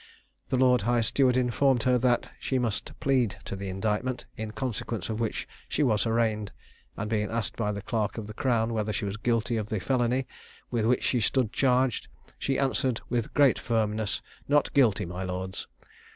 [0.49, 5.09] The lord high steward informed her that, she must plead to the indictment; in consequence
[5.11, 6.51] of which she was arraigned;
[6.97, 9.79] and being asked by the clerk of the crown whether she was guilty of the
[9.79, 10.25] felony
[10.71, 12.07] with which she stood charged,
[12.39, 15.67] she answered, with great firmness, "Not guilty, my lords."